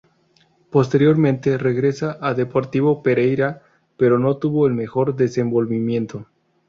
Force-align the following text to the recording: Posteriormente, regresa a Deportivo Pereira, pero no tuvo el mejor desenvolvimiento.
Posteriormente, 0.71 1.59
regresa 1.59 2.17
a 2.21 2.33
Deportivo 2.33 3.03
Pereira, 3.03 3.61
pero 3.97 4.17
no 4.17 4.37
tuvo 4.37 4.65
el 4.65 4.73
mejor 4.73 5.15
desenvolvimiento. 5.15 6.25